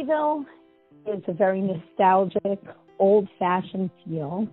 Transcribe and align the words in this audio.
Sayville 0.00 0.46
is 1.06 1.22
a 1.26 1.32
very 1.32 1.60
nostalgic, 1.60 2.58
old 2.98 3.28
fashioned 3.38 3.90
feel. 4.04 4.48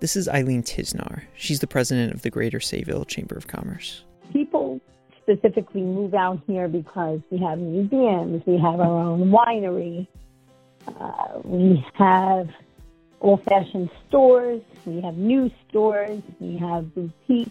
This 0.00 0.16
is 0.16 0.28
Eileen 0.28 0.62
Tisnar. 0.62 1.22
She's 1.36 1.60
the 1.60 1.66
president 1.66 2.12
of 2.12 2.22
the 2.22 2.30
Greater 2.30 2.58
Sayville 2.58 3.06
Chamber 3.06 3.36
of 3.36 3.46
Commerce. 3.46 4.04
People 4.32 4.80
specifically 5.22 5.82
move 5.82 6.14
out 6.14 6.40
here 6.46 6.68
because 6.68 7.20
we 7.30 7.38
have 7.38 7.58
museums, 7.58 8.42
we 8.46 8.58
have 8.58 8.80
our 8.80 9.00
own 9.00 9.30
winery, 9.30 10.06
uh, 11.00 11.38
we 11.44 11.84
have 11.94 12.48
old 13.20 13.42
fashioned 13.44 13.90
stores, 14.08 14.60
we 14.84 15.00
have 15.00 15.16
new 15.16 15.50
stores, 15.68 16.20
we 16.40 16.58
have 16.58 16.94
boutiques. 16.94 17.50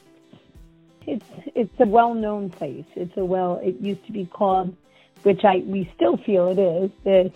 It's 1.05 1.26
it's 1.55 1.80
a 1.80 1.85
well 1.85 2.13
known 2.13 2.49
place. 2.49 2.85
It's 2.95 3.17
a 3.17 3.26
well 3.26 3.59
it 3.63 3.76
used 3.81 4.05
to 4.05 4.12
be 4.12 4.26
called 4.26 4.76
which 5.22 5.44
I 5.44 5.63
we 5.66 5.91
still 5.95 6.17
feel 6.17 6.49
it 6.49 6.59
is, 6.59 6.91
the 7.03 7.31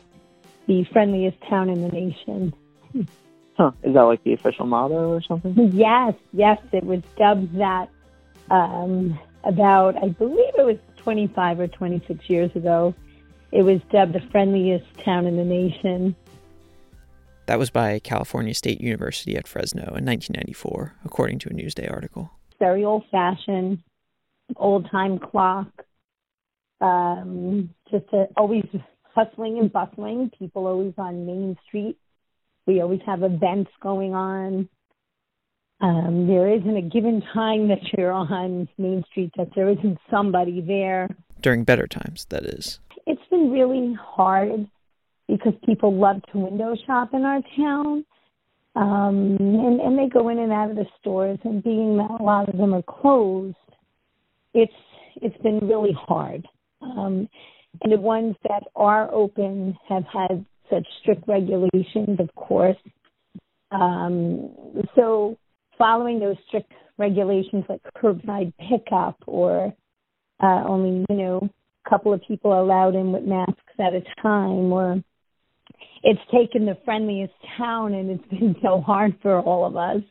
the 0.67 0.84
friendliest 0.91 1.38
town 1.49 1.70
in 1.70 1.81
the 1.81 1.90
nation. 1.90 2.53
Huh. 3.58 3.72
Is 3.84 3.94
that 3.95 4.02
like 4.02 4.23
the 4.23 4.34
official 4.34 4.66
motto 4.66 5.09
or 5.09 5.22
something? 5.22 5.55
Yes, 5.73 6.13
yes, 6.31 6.59
it 6.72 6.84
was 6.84 7.02
dubbed 7.17 7.58
that 7.58 7.90
um, 8.52 9.20
about, 9.44 9.98
I 9.98 10.09
believe 10.09 10.53
it 10.58 10.66
was 10.66 10.77
25 10.98 11.62
or 11.62 11.67
26 11.67 12.30
years 12.30 12.55
ago. 12.55 12.94
It 13.52 13.63
was 13.63 13.80
dubbed 13.91 14.14
the 14.14 14.22
friendliest 14.31 14.86
town 15.03 15.25
in 15.25 15.38
the 15.38 15.44
nation. 15.44 16.16
That 17.48 17.58
was 17.58 17.70
by 17.70 18.00
California 18.00 18.53
State 18.53 18.81
University 18.81 19.38
at 19.38 19.48
Fresno 19.48 19.81
in 19.95 20.05
1994, 20.05 20.95
according 21.05 21.39
to 21.39 21.50
a 21.50 21.53
Newsday 21.53 21.91
article. 21.91 22.30
Very 22.59 22.84
old 22.84 23.05
fashioned, 23.09 23.80
old 24.58 24.91
time 24.91 25.17
clock. 25.17 25.67
Um, 26.80 27.70
just 27.89 28.06
a, 28.14 28.25
always 28.36 28.66
hustling 29.16 29.58
and 29.59 29.72
bustling. 29.72 30.31
People 30.38 30.67
always 30.67 30.94
on 30.97 31.25
Main 31.25 31.58
Street. 31.67 31.97
We 32.66 32.81
always 32.81 33.02
have 33.06 33.23
events 33.23 33.72
going 33.81 34.14
on. 34.14 34.70
Um, 35.80 36.28
there 36.28 36.52
isn't 36.53 36.75
a 36.75 36.81
given 36.81 37.22
time 37.33 37.67
that 37.70 37.80
you're 37.95 38.11
on 38.11 38.67
Main 38.78 39.03
Street 39.09 39.31
that 39.38 39.50
there 39.55 39.70
isn't 39.70 39.98
somebody 40.09 40.61
there. 40.61 41.08
During 41.42 41.64
better 41.64 41.88
times, 41.88 42.25
that 42.30 42.44
is. 42.44 42.80
It's 43.05 43.22
been 43.30 43.52
really 43.52 43.95
hard 44.00 44.67
because 45.28 45.53
people 45.66 45.95
love 45.95 46.22
to 46.31 46.39
window 46.39 46.75
shop 46.86 47.14
in 47.14 47.23
our 47.23 47.42
town. 47.55 48.05
Um, 48.75 49.38
and, 49.39 49.81
and 49.81 49.98
they 49.98 50.08
go 50.08 50.30
in 50.30 50.38
and 50.38 50.52
out 50.52 50.70
of 50.70 50.75
the 50.75 50.86
stores, 51.00 51.39
and 51.44 51.64
being 51.64 51.98
that 51.98 52.20
a 52.20 52.23
lot 52.23 52.48
of 52.48 52.58
them 52.58 52.75
are 52.75 52.83
closed, 52.83 53.55
it's 54.53 54.72
it's 55.16 55.38
been 55.42 55.59
really 55.67 55.98
hard. 55.98 56.48
Um, 56.81 57.30
and 57.81 57.92
the 57.92 57.97
ones 57.97 58.36
that 58.47 58.64
are 58.75 59.14
open 59.14 59.78
have 59.88 60.03
had 60.11 60.45
such 60.70 60.86
strict 61.02 61.28
regulations, 61.28 62.20
of 62.20 62.33
course. 62.36 62.78
Um, 63.72 64.50
so 64.95 65.38
following 65.78 66.20
those 66.20 66.38
strict 66.48 66.72
regulations 66.98 67.66
like 67.70 67.81
curbside 67.95 68.53
pickup 68.58 69.17
or 69.25 69.73
uh, 70.42 70.64
only, 70.67 71.05
you 71.09 71.16
know, 71.16 71.50
a 71.86 71.89
couple 71.89 72.14
of 72.14 72.22
people 72.28 72.59
allowed 72.59 72.95
in 72.95 73.11
with 73.11 73.23
masks 73.23 73.55
at 73.80 73.94
a 73.94 74.02
time 74.22 74.72
or 74.72 75.03
it's 76.03 76.20
taken 76.31 76.66
the 76.66 76.78
friendliest 76.86 77.33
town 77.58 77.94
and 77.94 78.09
it's 78.11 78.30
been 78.30 78.55
so 78.61 78.81
hard 78.81 79.16
for 79.22 79.39
all 79.39 79.66
of 79.66 79.75
us. 79.75 80.02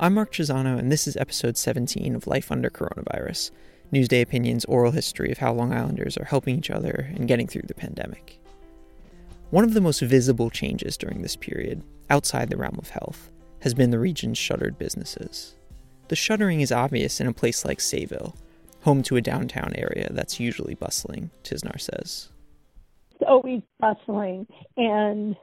I'm 0.00 0.14
Mark 0.14 0.32
Chiusano, 0.32 0.78
and 0.78 0.92
this 0.92 1.08
is 1.08 1.16
episode 1.16 1.56
17 1.56 2.14
of 2.14 2.28
Life 2.28 2.52
Under 2.52 2.70
Coronavirus 2.70 3.50
Newsday 3.92 4.22
Opinion's 4.22 4.64
oral 4.66 4.92
history 4.92 5.32
of 5.32 5.38
how 5.38 5.52
Long 5.52 5.72
Islanders 5.72 6.16
are 6.16 6.24
helping 6.24 6.56
each 6.56 6.70
other 6.70 7.10
and 7.16 7.26
getting 7.26 7.48
through 7.48 7.64
the 7.66 7.74
pandemic. 7.74 8.38
One 9.50 9.64
of 9.64 9.74
the 9.74 9.80
most 9.80 10.00
visible 10.00 10.50
changes 10.50 10.96
during 10.96 11.22
this 11.22 11.34
period, 11.34 11.82
outside 12.10 12.48
the 12.48 12.56
realm 12.56 12.76
of 12.78 12.90
health, 12.90 13.28
has 13.62 13.74
been 13.74 13.90
the 13.90 13.98
region's 13.98 14.38
shuttered 14.38 14.78
businesses. 14.78 15.56
The 16.06 16.14
shuttering 16.14 16.60
is 16.60 16.70
obvious 16.70 17.20
in 17.20 17.26
a 17.26 17.32
place 17.32 17.64
like 17.64 17.78
Sayville, 17.78 18.36
home 18.82 19.02
to 19.02 19.16
a 19.16 19.20
downtown 19.20 19.72
area 19.74 20.12
that's 20.12 20.38
usually 20.38 20.74
bustling, 20.74 21.32
Tisnar 21.42 21.80
says. 21.80 22.28
It's 23.16 23.24
always 23.26 23.62
bustling, 23.80 24.46
and 24.76 25.34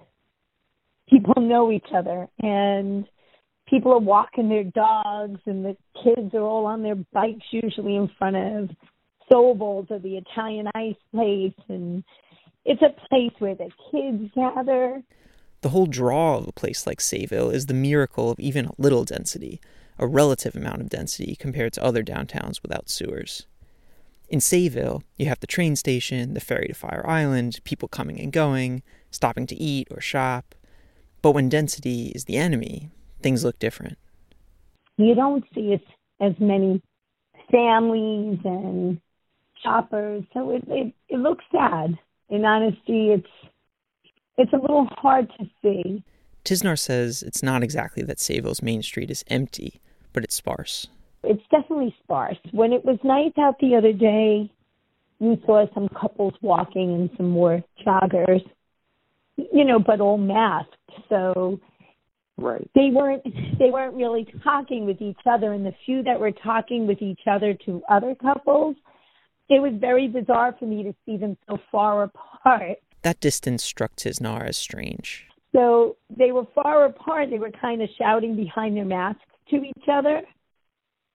people 1.10 1.42
know 1.42 1.74
each 1.74 1.90
other, 1.94 2.30
and 2.40 3.06
people 3.68 3.92
are 3.92 4.00
walking 4.00 4.50
their 4.50 4.64
dogs 4.64 5.40
and 5.46 5.66
the 5.66 5.76
kids 6.04 6.34
are 6.34 6.42
all 6.42 6.66
on 6.66 6.84
their 6.84 6.96
bikes 6.96 7.46
usually 7.52 7.96
in 7.96 8.10
front 8.18 8.36
of 8.36 8.70
Sobel's 9.32 9.88
or 9.90 10.00
the 10.00 10.18
Italian 10.18 10.68
ice 10.76 10.96
place 11.12 11.54
and 11.68 12.04
it's 12.64 12.82
a 12.82 13.08
place 13.08 13.34
where 13.40 13.56
the 13.56 13.70
kids 13.92 14.32
gather. 14.36 15.02
The 15.62 15.70
whole 15.70 15.86
draw 15.88 16.38
of 16.38 16.48
a 16.48 16.52
place 16.52 16.86
like 16.86 17.00
Sayville 17.00 17.54
is 17.54 17.66
the 17.66 17.74
miracle 17.74 18.32
of 18.32 18.40
even 18.40 18.70
little 18.78 19.04
density, 19.04 19.60
a 19.98 20.08
relative 20.08 20.56
amount 20.56 20.82
of 20.82 20.90
density 20.90 21.36
compared 21.36 21.74
to 21.74 21.84
other 21.84 22.04
downtowns 22.04 22.62
without 22.62 22.90
sewers. 22.90 23.48
In 24.28 24.40
Sayville, 24.40 25.04
you 25.18 25.28
have 25.28 25.40
the 25.40 25.48
train 25.48 25.76
station, 25.76 26.34
the 26.34 26.40
ferry 26.40 26.68
to 26.68 26.74
Fire 26.74 27.06
Island, 27.08 27.60
people 27.64 27.88
coming 27.88 28.20
and 28.20 28.32
going, 28.32 28.82
stopping 29.12 29.46
to 29.48 29.56
eat 29.56 29.88
or 29.92 30.02
shop. 30.02 30.56
But 31.22 31.32
when 31.32 31.50
density 31.50 32.12
is 32.16 32.26
the 32.26 32.38
enemy, 32.38 32.90
things 33.22 33.44
look 33.44 33.60
different. 33.60 33.98
You 34.98 35.16
don't 35.16 35.44
see 35.54 35.74
as, 35.74 35.80
as 36.22 36.34
many 36.40 36.82
families 37.52 38.40
and 38.46 39.00
shoppers, 39.64 40.24
so 40.34 40.52
it, 40.52 40.64
it, 40.68 40.94
it 41.10 41.18
looks 41.18 41.44
sad. 41.52 41.98
In 42.30 42.44
honesty, 42.44 43.12
it's 43.12 43.28
it's 44.38 44.52
a 44.54 44.58
little 44.58 44.88
hard 44.92 45.32
to 45.40 45.46
see. 45.62 46.04
Tisnar 46.44 46.78
says 46.78 47.24
it's 47.24 47.42
not 47.42 47.64
exactly 47.64 48.04
that 48.04 48.18
Sayville's 48.18 48.62
main 48.62 48.84
street 48.84 49.10
is 49.10 49.24
empty, 49.28 49.80
but 50.14 50.24
it's 50.24 50.36
sparse. 50.36 50.88
It's 51.24 51.44
definitely 51.50 51.96
sparse. 52.04 52.38
When 52.52 52.74
it 52.74 52.84
was 52.86 53.00
nice 53.04 53.32
out 53.40 53.60
the 53.60 53.76
other 53.76 53.94
day, 53.94 54.50
you 55.20 55.38
saw 55.46 55.66
some 55.74 55.88
couples 55.90 56.34
walking 56.42 56.94
and 56.94 57.10
some 57.18 57.30
more 57.30 57.64
joggers, 57.86 58.44
you 59.38 59.64
know, 59.64 59.80
but 59.80 60.02
all 60.02 60.18
masked. 60.18 60.76
So 61.10 61.60
Right. 62.38 62.70
They 62.76 62.90
weren't 62.92 63.24
they 63.24 63.72
weren't 63.72 63.96
really 63.96 64.28
talking 64.44 64.86
with 64.86 65.02
each 65.02 65.20
other 65.26 65.54
and 65.54 65.66
the 65.66 65.74
few 65.86 66.04
that 66.04 66.20
were 66.20 66.32
talking 66.32 66.86
with 66.86 67.02
each 67.02 67.22
other 67.28 67.54
to 67.66 67.82
other 67.90 68.14
couples, 68.16 68.76
it 69.50 69.62
was 69.62 69.72
very 69.80 70.08
bizarre 70.08 70.54
for 70.60 70.66
me 70.66 70.84
to 70.84 70.94
see 71.06 71.18
them 71.18 71.38
so 71.48 71.58
far 71.72 72.04
apart. 72.04 72.78
That 73.04 73.22
distance 73.22 73.64
struck 73.64 73.96
Tisnar 73.96 74.48
as 74.48 74.58
strange. 74.58 75.28
So 75.56 75.96
they 76.10 76.32
were 76.32 76.46
far 76.54 76.86
apart. 76.86 77.30
They 77.30 77.40
were 77.40 77.52
kind 77.52 77.82
of 77.82 77.88
shouting 77.98 78.36
behind 78.36 78.76
their 78.76 78.86
masks 78.86 79.22
to 79.52 79.58
each 79.58 79.88
other. 79.90 80.22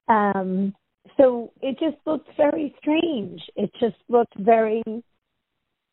Um, 0.07 0.73
so 1.17 1.51
it 1.61 1.77
just 1.79 1.97
looked 2.07 2.29
very 2.35 2.73
strange. 2.79 3.41
It 3.55 3.71
just 3.79 3.97
looked 4.09 4.35
very. 4.39 4.81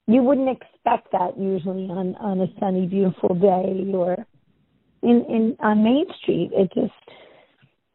You 0.06 0.22
wouldn't 0.22 0.48
expect 0.48 1.12
that 1.12 1.36
usually 1.36 1.84
on 1.90 2.14
on 2.14 2.40
a 2.40 2.46
sunny, 2.58 2.86
beautiful 2.86 3.34
day 3.34 3.92
or 3.92 4.24
in 5.02 5.24
in 5.28 5.56
on 5.60 5.82
Main 5.82 6.06
Street. 6.22 6.50
It 6.52 6.72
just 6.74 6.92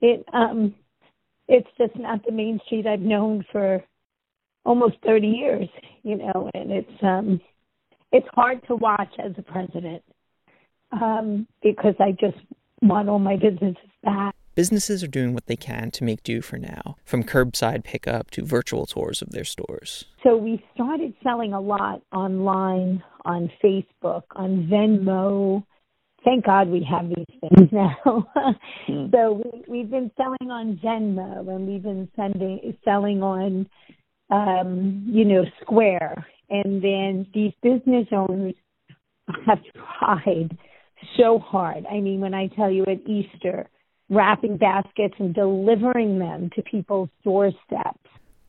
it 0.02 0.26
um 0.34 0.74
it's 1.48 1.68
just 1.78 1.96
not 1.98 2.26
the 2.26 2.32
Main 2.32 2.60
Street 2.66 2.88
I've 2.88 3.02
known 3.02 3.46
for 3.52 3.84
almost 4.66 4.96
30 5.06 5.28
years, 5.28 5.68
you 6.04 6.18
know, 6.18 6.50
and 6.54 6.72
it's 6.72 7.04
um 7.04 7.42
it's 8.12 8.28
hard 8.34 8.66
to 8.68 8.76
watch 8.76 9.14
as 9.20 9.32
a 9.38 9.42
president 9.42 10.04
um 10.92 11.48
because 11.62 11.96
I 12.00 12.12
just 12.12 12.38
want 12.82 13.10
all 13.10 13.20
my 13.20 13.36
businesses 13.36 13.78
back. 14.04 14.36
Businesses 14.56 15.04
are 15.04 15.08
doing 15.08 15.34
what 15.34 15.48
they 15.48 15.56
can 15.56 15.90
to 15.90 16.04
make 16.04 16.22
do 16.22 16.40
for 16.40 16.58
now, 16.58 16.96
from 17.04 17.24
curbside 17.24 17.84
pickup 17.84 18.30
to 18.32 18.46
virtual 18.46 18.86
tours 18.86 19.24
of 19.24 19.32
their 19.32 19.44
stores. 19.44 20.06
So 20.22 20.38
we 20.38 20.64
started 20.76 21.16
selling 21.24 21.54
a 21.54 21.60
lot 21.60 22.04
online, 22.12 23.02
on 23.26 23.50
Facebook, 23.64 24.24
on 24.36 24.68
Venmo, 24.72 25.66
thank 26.24 26.46
God 26.46 26.70
we 26.70 26.86
have 26.90 27.10
these 27.10 27.40
things 27.40 27.70
now. 27.72 28.28
mm. 28.90 29.12
So 29.12 29.42
we, 29.44 29.64
we've 29.68 29.92
been 29.92 30.12
selling 30.18 30.52
on 30.52 30.80
Venmo 30.84 31.48
and 31.54 31.68
we've 31.68 31.84
been 31.84 32.10
sending 32.16 32.76
selling 32.84 33.22
on, 33.22 33.68
um, 34.30 35.06
you 35.08 35.26
know, 35.26 35.44
Square, 35.62 36.26
and 36.50 36.84
then 36.84 37.28
these 37.34 37.54
business 37.62 38.08
owners 38.12 38.56
have 39.46 39.60
tried 40.00 40.58
so 41.18 41.40
hard. 41.40 41.86
I 41.90 42.00
mean, 42.00 42.20
when 42.20 42.34
I 42.34 42.48
tell 42.48 42.72
you 42.72 42.84
at 42.84 43.02
Easter, 43.08 43.68
wrapping 44.10 44.58
baskets 44.58 45.16
and 45.20 45.34
delivering 45.34 46.20
them 46.20 46.50
to 46.56 46.62
people's 46.62 47.10
doorsteps. 47.24 48.00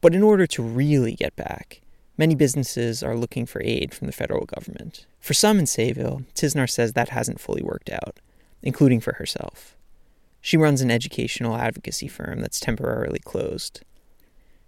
But 0.00 0.14
in 0.14 0.22
order 0.22 0.46
to 0.48 0.62
really 0.62 1.14
get 1.14 1.34
back, 1.36 1.80
Many 2.16 2.34
businesses 2.34 3.02
are 3.02 3.16
looking 3.16 3.44
for 3.44 3.60
aid 3.62 3.92
from 3.92 4.06
the 4.06 4.12
federal 4.12 4.46
government. 4.46 5.06
For 5.20 5.34
some 5.34 5.58
in 5.58 5.64
Sayville, 5.64 6.24
Tisnar 6.34 6.70
says 6.70 6.92
that 6.92 7.08
hasn't 7.08 7.40
fully 7.40 7.62
worked 7.62 7.90
out, 7.90 8.20
including 8.62 9.00
for 9.00 9.14
herself. 9.14 9.76
She 10.40 10.56
runs 10.56 10.80
an 10.80 10.90
educational 10.90 11.56
advocacy 11.56 12.06
firm 12.06 12.40
that's 12.40 12.60
temporarily 12.60 13.18
closed. 13.18 13.80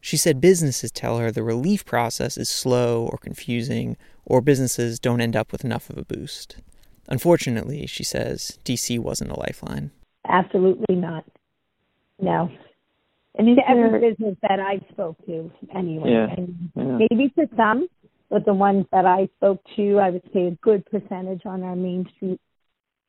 She 0.00 0.16
said 0.16 0.40
businesses 0.40 0.90
tell 0.90 1.18
her 1.18 1.30
the 1.30 1.42
relief 1.42 1.84
process 1.84 2.36
is 2.36 2.48
slow 2.48 3.06
or 3.06 3.18
confusing, 3.18 3.96
or 4.24 4.40
businesses 4.40 4.98
don't 4.98 5.20
end 5.20 5.36
up 5.36 5.52
with 5.52 5.64
enough 5.64 5.90
of 5.90 5.98
a 5.98 6.04
boost. 6.04 6.56
Unfortunately, 7.08 7.86
she 7.86 8.02
says, 8.02 8.58
DC 8.64 8.98
wasn't 8.98 9.30
a 9.30 9.38
lifeline. 9.38 9.92
Absolutely 10.28 10.96
not. 10.96 11.24
No. 12.18 12.50
And 13.38 13.56
to 13.56 13.62
every 13.68 14.10
business 14.10 14.36
that 14.42 14.60
I 14.60 14.80
spoke 14.90 15.16
to, 15.26 15.50
anyway. 15.74 16.10
Yeah. 16.10 16.34
And 16.36 16.70
Yeah. 16.74 17.06
maybe 17.10 17.28
to 17.30 17.48
some, 17.56 17.88
but 18.30 18.44
the 18.44 18.54
ones 18.54 18.86
that 18.92 19.04
I 19.06 19.28
spoke 19.36 19.62
to, 19.76 19.98
I 19.98 20.10
would 20.10 20.22
say 20.32 20.46
a 20.46 20.52
good 20.62 20.84
percentage 20.86 21.44
on 21.44 21.62
our 21.62 21.76
main 21.76 22.08
street, 22.16 22.40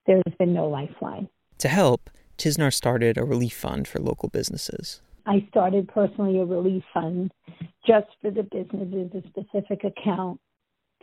there's 0.06 0.24
been 0.38 0.54
no 0.54 0.68
lifeline. 0.68 1.30
To 1.60 1.70
help, 1.70 2.10
Tisnar 2.38 2.74
started 2.74 3.18
a 3.18 3.24
relief 3.24 3.54
fund 3.54 3.88
for 3.88 4.00
local 4.00 4.30
businesses. 4.30 5.02
I 5.26 5.46
started 5.50 5.88
personally 5.88 6.40
a 6.40 6.46
relief 6.46 6.84
fund 6.94 7.34
just 7.86 8.08
for 8.22 8.32
the 8.32 8.44
businesses, 8.44 9.12
a 9.14 9.28
specific 9.30 9.84
account, 9.84 10.40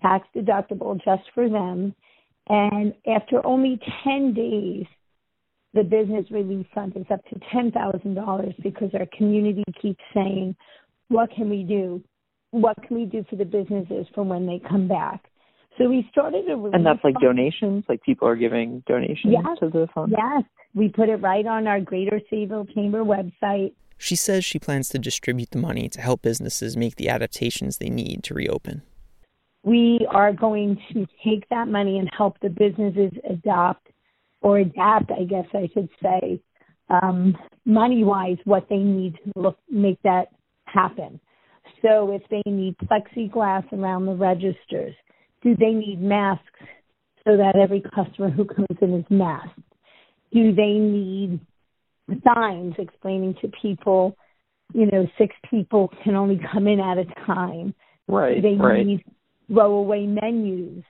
tax 0.00 0.28
deductible 0.34 1.02
just 1.02 1.30
for 1.34 1.48
them. 1.48 1.94
And 2.48 2.94
after 3.06 3.44
only 3.44 3.80
10 4.04 4.34
days, 4.34 4.86
the 5.74 5.82
business 5.82 6.24
relief 6.30 6.66
fund 6.74 6.92
is 6.96 7.04
up 7.10 7.24
to 7.26 7.34
$10,000 7.54 8.62
because 8.62 8.90
our 8.94 9.06
community 9.16 9.64
keeps 9.80 10.02
saying, 10.14 10.54
what 11.08 11.30
can 11.34 11.50
we 11.50 11.62
do? 11.64 12.02
What 12.50 12.76
can 12.86 12.96
we 12.96 13.04
do 13.06 13.24
for 13.28 13.36
the 13.36 13.44
businesses 13.44 14.06
for 14.14 14.22
when 14.22 14.46
they 14.46 14.60
come 14.68 14.86
back? 14.88 15.24
So 15.76 15.88
we 15.88 16.06
started 16.12 16.48
a 16.48 16.54
relief 16.56 16.74
And 16.74 16.86
that's 16.86 17.02
like 17.02 17.14
fund. 17.14 17.24
donations? 17.24 17.84
Like 17.88 18.02
people 18.02 18.28
are 18.28 18.36
giving 18.36 18.84
donations 18.86 19.34
Yes. 19.36 19.58
to 19.60 19.68
the 19.68 19.88
fund? 19.92 20.14
Yes, 20.16 20.44
we 20.74 20.88
put 20.88 21.08
it 21.08 21.16
right 21.16 21.44
on 21.46 21.66
our 21.66 21.80
Greater 21.80 22.20
Sayville 22.32 22.72
Chamber 22.72 23.02
website. 23.02 23.72
She 23.98 24.14
says 24.14 24.44
she 24.44 24.58
plans 24.60 24.88
to 24.90 24.98
distribute 24.98 25.50
the 25.50 25.58
money 25.58 25.88
to 25.88 26.00
help 26.00 26.22
businesses 26.22 26.76
make 26.76 26.94
the 26.96 27.08
adaptations 27.08 27.78
they 27.78 27.90
need 27.90 28.22
to 28.24 28.34
reopen. 28.34 28.82
we 29.64 30.06
are 30.10 30.32
going 30.32 30.78
to 30.92 31.06
take 31.24 31.48
that 31.48 31.66
money 31.68 31.98
and 31.98 32.08
help 32.16 32.38
the 32.40 32.50
businesses 32.50 33.10
adopt 33.28 33.88
or 34.44 34.58
adapt, 34.58 35.10
I 35.10 35.24
guess 35.24 35.46
I 35.54 35.70
should 35.72 35.88
say, 36.02 36.38
um, 36.90 37.34
money 37.64 38.04
wise, 38.04 38.36
what 38.44 38.66
they 38.68 38.76
need 38.76 39.14
to 39.24 39.40
look 39.40 39.58
make 39.70 40.00
that 40.02 40.26
happen. 40.66 41.18
So 41.80 42.12
if 42.12 42.22
they 42.30 42.42
need 42.50 42.76
plexiglass 42.78 43.72
around 43.72 44.04
the 44.04 44.14
registers, 44.14 44.94
do 45.42 45.56
they 45.56 45.70
need 45.70 46.00
masks 46.00 46.44
so 47.26 47.38
that 47.38 47.56
every 47.56 47.82
customer 47.94 48.28
who 48.28 48.44
comes 48.44 48.78
in 48.82 48.92
is 48.94 49.04
masked? 49.08 49.58
Do 50.30 50.54
they 50.54 50.74
need 50.74 51.40
signs 52.22 52.74
explaining 52.76 53.36
to 53.40 53.50
people, 53.62 54.14
you 54.74 54.86
know, 54.92 55.06
six 55.16 55.34
people 55.50 55.90
can 56.02 56.16
only 56.16 56.38
come 56.52 56.66
in 56.66 56.80
at 56.80 56.98
a 56.98 57.06
time? 57.24 57.74
Right, 58.08 58.42
they 58.42 58.56
right. 58.56 58.84
need 58.84 59.04
throwaway 59.48 60.04
menus, 60.04 60.84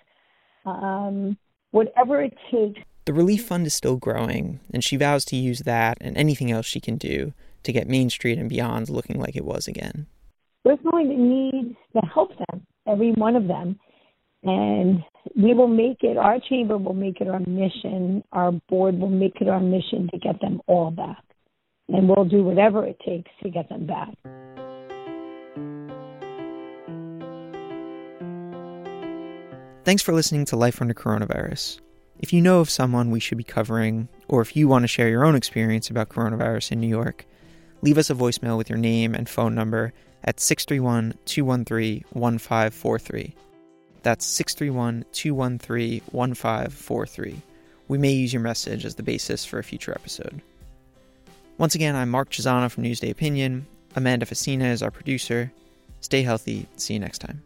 um, 0.66 1.36
whatever 1.70 2.20
it 2.20 2.34
takes. 2.50 2.80
The 3.06 3.12
relief 3.12 3.44
fund 3.44 3.66
is 3.66 3.74
still 3.74 3.96
growing, 3.96 4.60
and 4.72 4.82
she 4.82 4.96
vows 4.96 5.26
to 5.26 5.36
use 5.36 5.60
that 5.60 5.98
and 6.00 6.16
anything 6.16 6.50
else 6.50 6.64
she 6.64 6.80
can 6.80 6.96
do 6.96 7.34
to 7.62 7.72
get 7.72 7.86
Main 7.86 8.08
Street 8.08 8.38
and 8.38 8.48
beyond 8.48 8.88
looking 8.88 9.20
like 9.20 9.36
it 9.36 9.44
was 9.44 9.68
again. 9.68 10.06
We're 10.64 10.78
going 10.78 11.10
to 11.10 11.16
need 11.16 11.76
to 11.92 12.00
help 12.06 12.30
them, 12.38 12.66
every 12.88 13.12
one 13.12 13.36
of 13.36 13.46
them, 13.46 13.78
and 14.42 15.04
we 15.36 15.52
will 15.52 15.68
make 15.68 15.98
it. 16.00 16.16
Our 16.16 16.38
chamber 16.48 16.78
will 16.78 16.94
make 16.94 17.20
it 17.20 17.28
our 17.28 17.40
mission. 17.40 18.24
Our 18.32 18.52
board 18.70 18.98
will 18.98 19.10
make 19.10 19.38
it 19.38 19.48
our 19.48 19.60
mission 19.60 20.08
to 20.10 20.18
get 20.18 20.40
them 20.40 20.62
all 20.66 20.90
back, 20.90 21.22
and 21.88 22.08
we'll 22.08 22.24
do 22.24 22.42
whatever 22.42 22.86
it 22.86 22.98
takes 23.06 23.30
to 23.42 23.50
get 23.50 23.68
them 23.68 23.86
back. 23.86 24.14
Thanks 29.84 30.00
for 30.00 30.14
listening 30.14 30.46
to 30.46 30.56
Life 30.56 30.80
Under 30.80 30.94
Coronavirus. 30.94 31.80
If 32.20 32.32
you 32.32 32.40
know 32.40 32.60
of 32.60 32.70
someone 32.70 33.10
we 33.10 33.20
should 33.20 33.38
be 33.38 33.44
covering, 33.44 34.08
or 34.28 34.40
if 34.40 34.56
you 34.56 34.68
want 34.68 34.84
to 34.84 34.88
share 34.88 35.08
your 35.08 35.24
own 35.24 35.34
experience 35.34 35.90
about 35.90 36.08
coronavirus 36.08 36.72
in 36.72 36.80
New 36.80 36.88
York, 36.88 37.26
leave 37.82 37.98
us 37.98 38.10
a 38.10 38.14
voicemail 38.14 38.56
with 38.56 38.68
your 38.68 38.78
name 38.78 39.14
and 39.14 39.28
phone 39.28 39.54
number 39.54 39.92
at 40.22 40.40
631 40.40 41.14
213 41.24 42.04
1543. 42.10 43.34
That's 44.02 44.24
631 44.26 45.04
213 45.12 46.02
1543. 46.10 47.42
We 47.88 47.98
may 47.98 48.12
use 48.12 48.32
your 48.32 48.42
message 48.42 48.84
as 48.84 48.94
the 48.94 49.02
basis 49.02 49.44
for 49.44 49.58
a 49.58 49.64
future 49.64 49.92
episode. 49.92 50.40
Once 51.58 51.74
again, 51.74 51.94
I'm 51.94 52.10
Mark 52.10 52.30
Chiusano 52.30 52.70
from 52.70 52.84
Newsday 52.84 53.10
Opinion. 53.10 53.66
Amanda 53.96 54.26
Fiscina 54.26 54.70
is 54.70 54.82
our 54.82 54.90
producer. 54.90 55.52
Stay 56.00 56.22
healthy. 56.22 56.66
See 56.76 56.94
you 56.94 57.00
next 57.00 57.18
time. 57.18 57.42